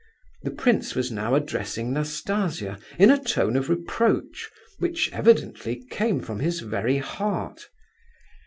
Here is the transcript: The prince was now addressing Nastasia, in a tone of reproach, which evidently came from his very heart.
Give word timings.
The 0.41 0.49
prince 0.49 0.95
was 0.95 1.11
now 1.11 1.35
addressing 1.35 1.93
Nastasia, 1.93 2.79
in 2.97 3.11
a 3.11 3.23
tone 3.23 3.55
of 3.55 3.69
reproach, 3.69 4.49
which 4.79 5.11
evidently 5.13 5.85
came 5.91 6.21
from 6.21 6.39
his 6.39 6.61
very 6.61 6.97
heart. 6.97 7.69